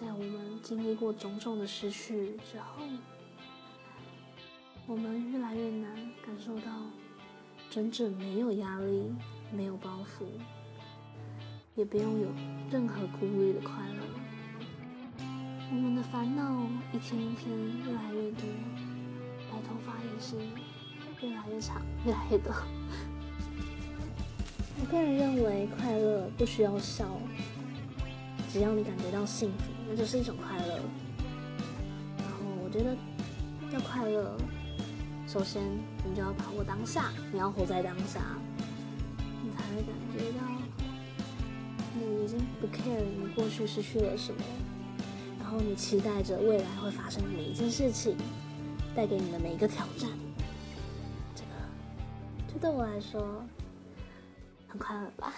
[0.00, 2.82] 在我们经历过种种的失去之后，
[4.86, 5.94] 我们越来越难
[6.24, 6.86] 感受到
[7.68, 9.12] 真正没有压力、
[9.52, 10.24] 没有包袱，
[11.74, 12.28] 也不用有
[12.70, 15.26] 任何顾虑的快乐。
[15.70, 17.54] 我们的烦恼一天一天
[17.84, 18.48] 越来越多，
[19.52, 20.34] 白头发也是
[21.20, 22.50] 越来越长、越来越多。
[24.80, 27.06] 我个人认为，快乐不需要笑，
[28.52, 30.76] 只要你感觉到幸福，那就是一种快乐。
[32.18, 32.96] 然后，我觉得
[33.72, 34.36] 要快乐，
[35.26, 35.62] 首先
[36.04, 38.20] 你就要把握当下，你要活在当下，
[39.42, 40.44] 你才会感觉到
[41.94, 44.42] 你已经不 care 你过去失去了什么，
[45.38, 48.16] 然后你期待着未来会发生的每一件事情，
[48.96, 50.10] 带给你的每一个挑战。
[51.36, 51.50] 这个，
[52.52, 53.44] 这对我来说。
[54.68, 55.32] 很快乐吧。